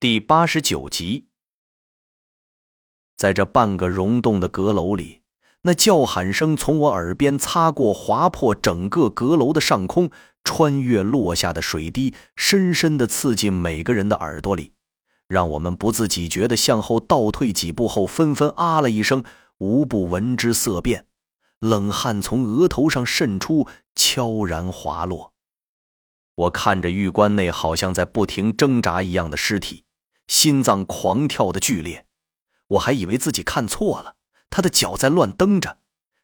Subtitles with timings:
[0.00, 1.26] 第八十九集，
[3.16, 5.22] 在这半个溶洞的阁楼里，
[5.62, 10.08] 那叫喊声从我耳边擦过，划破整个阁楼的上空，
[10.44, 14.70] 穿越落下的水滴，深深的刺进每个人的耳朵里，
[15.26, 19.24] 让我们不自己觉的向后倒退几步后，纷纷啊了一声，
[19.58, 21.06] 无不闻之色变，
[21.58, 25.32] 冷汗从额头上渗出，悄然滑落。
[26.36, 29.86] 我看着玉棺内好像在不停挣扎一样的尸体。
[30.28, 32.06] 心脏狂跳的剧烈，
[32.68, 34.14] 我还以为自己看错了。
[34.50, 35.80] 他的脚在乱蹬着，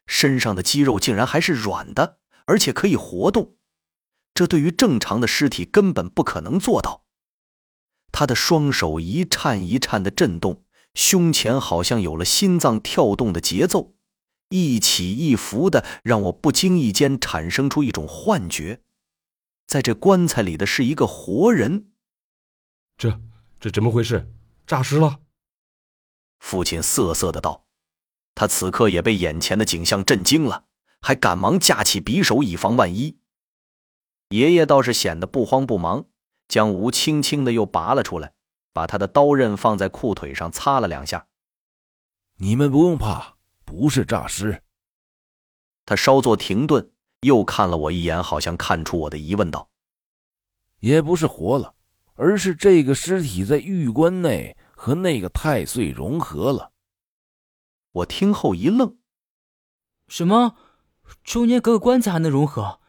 [0.07, 3.55] 身上的肌肉竟然还是软的，而且可以活动。
[4.33, 7.05] 这对于正常的尸体根本不可能做到。
[8.11, 10.63] 他的双手一颤一颤的震动，
[10.93, 13.95] 胸前好像有了心脏跳动的节奏，
[14.49, 18.81] 一起一伏的，让我不经意间产生出一种幻觉，
[19.67, 21.91] 在这棺材里的是一个活人。
[22.97, 23.21] 这。
[23.59, 24.31] 这怎么回事？
[24.67, 25.19] 诈尸了！
[26.39, 27.65] 父亲瑟瑟的道，
[28.35, 30.65] 他此刻也被眼前的景象震惊了，
[31.01, 33.17] 还赶忙架起匕首以防万一。
[34.29, 36.05] 爷爷倒是显得不慌不忙，
[36.47, 38.33] 将吴轻轻的又拔了出来，
[38.73, 41.27] 把他的刀刃放在裤腿上擦了两下。
[42.37, 44.63] 你们不用怕，不是诈尸。
[45.85, 46.91] 他稍作停顿，
[47.21, 49.69] 又看了我一眼，好像看出我的疑问，道
[50.81, 51.74] ：“也不是活了。”
[52.15, 56.71] 而是这个尸体在玉棺内和那个太岁融合了。
[57.91, 58.97] 我听后一愣
[60.07, 60.55] ：“什么？
[61.23, 62.79] 中间隔个棺材还能融合？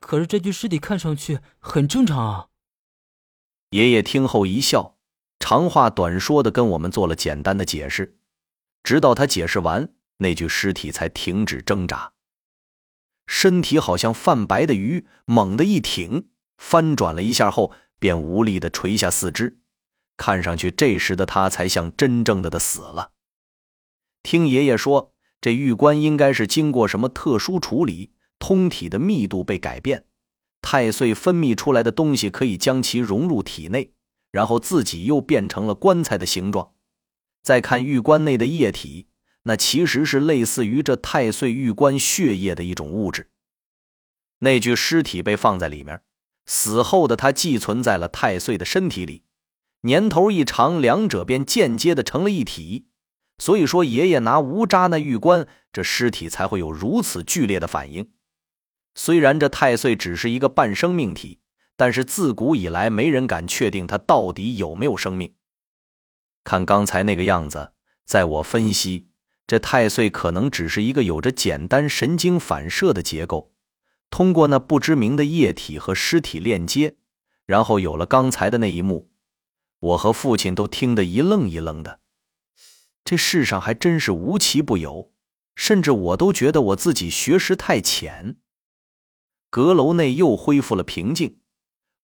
[0.00, 2.48] 可是这具尸体看上去很正常啊！”
[3.70, 4.96] 爷爷听后一笑，
[5.38, 8.18] 长话短说的跟我们做了简单的解释。
[8.82, 12.12] 直到他解释完，那具尸体才停止挣扎，
[13.26, 17.72] 身体好像泛白的鱼，猛地一挺，翻转了一下后。
[17.98, 19.58] 便无力的垂下四肢，
[20.16, 23.12] 看上去这时的他才像真正的的死了。
[24.22, 30.04] 听爷爷说，这玉棺应该是经过什么特殊处理，通体的密度被改变，
[30.60, 33.92] 太岁分泌出来的东西可以将其融入体内，
[34.30, 36.72] 然后自己又变成了棺材的形状。
[37.42, 39.08] 再看玉棺内的液体，
[39.44, 43.30] 那其实是类似于这太岁玉棺血液的一种物质。
[44.40, 46.02] 那具尸体被放在里面。
[46.48, 49.22] 死后的他寄存在了太岁的身体里，
[49.82, 52.86] 年头一长，两者便间接的成了一体。
[53.38, 58.10] 所以说，爷爷拿无渣那玉棺，这尸体才会有如此剧烈的反应。
[58.94, 61.40] 虽然这太岁只是一个半生命体，
[61.76, 65.34] 但是自古以来没人敢确定他到底有没有生命。
[66.42, 67.72] 看刚才那个样子，
[68.06, 69.10] 在我分析，
[69.46, 73.52] 这太岁可能只是一个有着简单神经反射的结构。
[74.10, 76.96] 通过那不知名的液体和尸体链接，
[77.46, 79.10] 然后有了刚才的那一幕，
[79.80, 82.00] 我和父亲都听得一愣一愣的。
[83.04, 85.12] 这世上还真是无奇不有，
[85.54, 88.36] 甚至我都觉得我自己学识太浅。
[89.50, 91.40] 阁楼内又恢复了平静，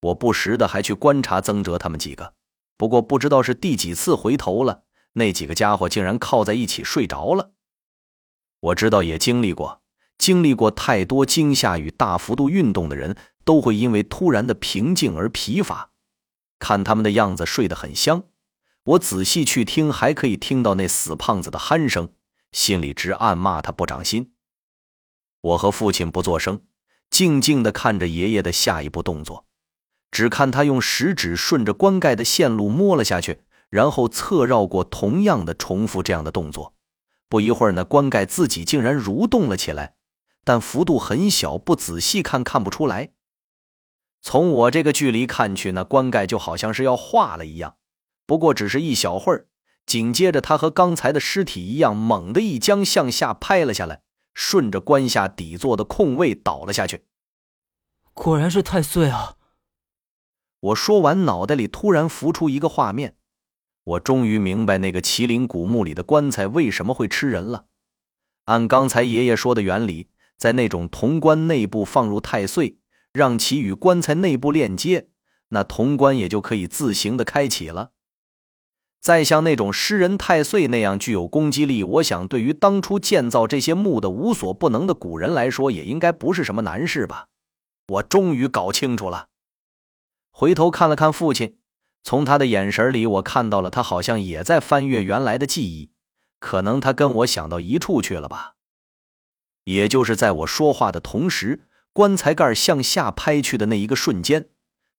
[0.01, 2.33] 我不时的还去观察曾哲他们几个，
[2.75, 7.51] 不过不知道是第几次回头了，那几个家伙竟然靠在一起睡着了。
[8.61, 9.83] 我知道也经历过。
[10.17, 15.91] 经历过太多惊吓与大幅度运动的人，都会因为突然的平静而疲乏。
[16.59, 18.23] 看他们的样子，睡得很香。
[18.85, 22.09] 我仔细去听，还可以听到那死胖子的鼾声，
[22.51, 24.31] 心里直暗骂他不长心。
[25.41, 26.61] 我和父亲不作声，
[27.09, 29.45] 静静地看着爷爷的下一步动作。
[30.11, 36.73] 只看他用食指顺着棺盖的线路摸了下去，然后侧绕过，同样的重复这样的动作。
[37.27, 39.94] 不一会儿，那棺盖自己竟然蠕动了起来。
[40.45, 43.09] 但幅度很小，不仔细看看不出来。
[44.21, 47.77] 从我这个距离看去，那棺盖就好像是要化了一样。
[48.27, 49.47] 不过只是一小会儿，
[49.87, 54.03] 紧接着他和刚才的尸体一样，猛地一僵向下拍了下来，
[54.35, 57.05] 顺着棺下底座的空位倒了下去。
[58.13, 59.37] 果然是太岁啊！
[60.59, 63.15] 我说完，脑袋里突然浮出一个画面，
[63.83, 67.65] 我终于明白那个麒麟古墓里的棺材为什么会吃人了。
[68.45, 70.09] 按刚才爷爷说的原理。
[70.37, 72.77] 在那种铜棺内部放入太岁，
[73.13, 75.09] 让其与棺材内部链接，
[75.49, 77.91] 那铜棺也就可以自行的开启了。
[78.99, 87.27] 再像那种诗人太岁那样具有攻击力，我想对于当初建造这些墓的无所不能的古人来说，也应该不是什么难事吧？
[87.87, 89.27] 我终于搞清楚了。
[90.31, 91.59] 回头看了看父亲，
[92.03, 95.91] 从他的眼神里，我看到了他好像也在翻阅原来的记忆，
[96.39, 98.55] 可能他跟我想到一处去了吧。
[99.65, 104.49] 也就是在我说话的同时，棺材盖向下拍去的那一个瞬间，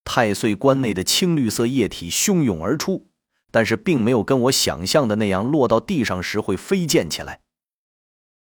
[0.04, 3.08] 太岁棺内的青绿色液体汹涌而出，
[3.50, 7.40] 但是并没有跟我想象的那样落到地上时会飞溅起来。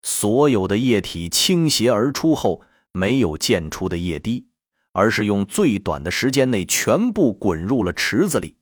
[0.02, 2.62] 所有的液体倾斜而出后，
[2.92, 4.48] 没有溅出的液滴，
[4.92, 8.56] 而是用最短的时间内全部滚入了池子里。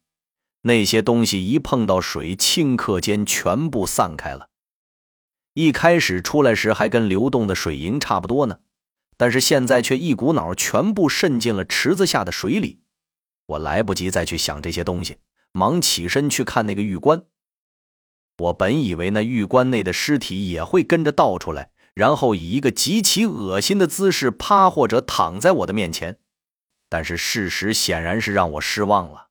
[0.63, 4.49] 那些东西一碰到水，顷刻间全部散开了。
[5.57, 8.59] 一开始出来时还跟流动的水银差不多呢，
[9.17, 12.81] 但是现在却一股脑全部渗进了池子下的水里。
[13.47, 15.17] 我来不及再去想这些东西，
[15.53, 17.23] 忙起身去看那个玉棺。
[18.37, 26.19] 我本以为那玉棺内的尸体也会跟着倒出来，然后以一个极其恶心的姿势趴或者躺在我的面前，
[26.91, 29.29] 但是事实显然是让我失望了。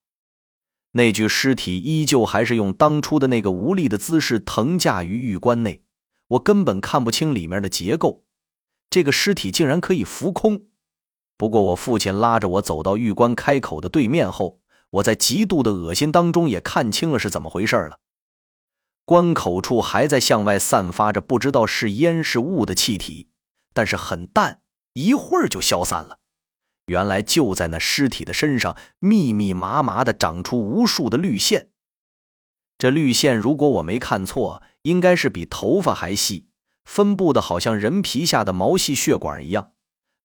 [0.93, 5.83] 那具尸体依旧还是用当初的那个无力的姿势腾架于玉棺内，
[6.27, 8.23] 我根本看不清里面的结构。
[8.89, 10.67] 这个尸体竟然可以浮空。
[11.37, 14.61] 不过，我父亲拉着我走到玉棺开口的对面后，
[14.91, 17.99] 我在极度的恶心当中也看清了是怎么回事了。
[19.03, 23.29] 关口处还在向外散发着不知道是烟是雾的气体，
[23.73, 24.61] 但是很淡，
[24.93, 26.19] 一会儿就消散了。
[26.85, 31.69] 原来就在那尸体的身上，密密麻麻的长出无数的绿线。
[32.77, 36.47] 这绿线，如果我没看错，应该是比头发还细，
[36.83, 39.71] 分布的好像人皮下的毛细血管一样。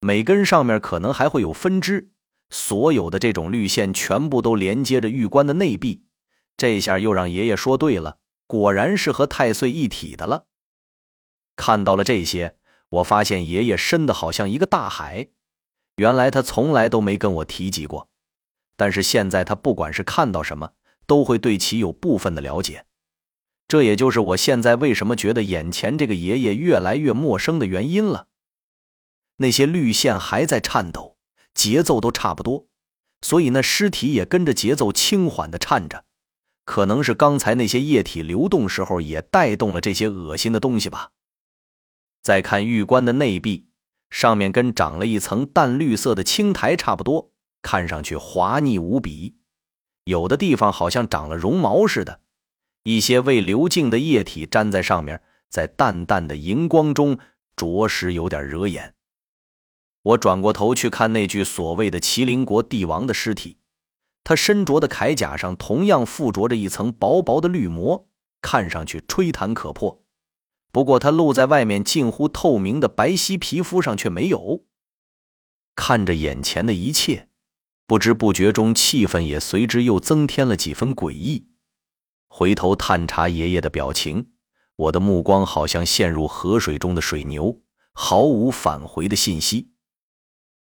[0.01, 2.11] 每根上面可能还会有分支。
[2.51, 6.05] 所有的这种绿线全部都连接着玉棺的内壁。
[6.57, 10.47] 这下又让爷爷说对了，果然是和太岁一体的了。
[11.55, 12.57] 看到了这些，
[12.89, 15.29] 我发现爷爷深的好像一个大海。
[15.97, 18.09] 原来他从来都没跟我提及过，
[18.77, 20.73] 但是现在他不管是看到什么，
[21.11, 22.85] 都会对其有部分的了解。
[23.67, 28.29] 这也就是我现在为什么觉得眼前这个爷爷越来越陌生的原因了。
[29.39, 31.17] 那些绿线还在颤抖，
[31.53, 32.69] 节奏都差不多，
[33.23, 36.05] 所以那尸体也跟着节奏轻缓的颤着。
[36.65, 41.11] 可能是刚才那些液体流动时候也带动了这些恶心的东西吧。
[42.23, 43.67] 再看玉棺的内壁。
[44.11, 47.31] 上面跟长了一层淡绿色的青苔差不多，
[47.63, 49.37] 看上去滑腻无比。
[50.05, 52.21] 有的地方好像长了绒毛似的，
[52.85, 57.19] 一些未流净的液体粘在上面，在淡淡的荧光中，
[57.57, 58.95] 着实有点惹眼。
[60.03, 63.59] 我转过头去看那具所谓的麒麟国帝王的尸体，
[64.25, 68.09] 他身着的铠甲上同样附着着一层薄薄的绿膜，
[68.41, 70.03] 看上去吹弹可破。
[70.73, 74.65] 不过，他露在外面近乎透明的白皙皮肤上却没有。
[75.75, 77.30] 看着眼前的一切，
[77.91, 81.49] 不知不觉中气氛也随之又增添了几分诡异。
[82.29, 84.29] 回头探查爷爷的表情，
[84.77, 89.70] 我的目光好像陷入河水中的水牛，毫无返回的信息。